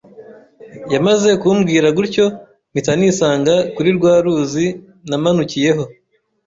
[0.93, 2.25] yamaze kumbwira gutyo
[2.71, 4.67] mpita nisanga kuri rwa ruzi
[5.09, 5.83] namanukiyeho,